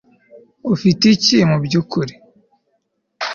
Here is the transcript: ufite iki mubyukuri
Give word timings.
ufite 0.73 1.03
iki 1.15 1.37
mubyukuri 1.49 2.13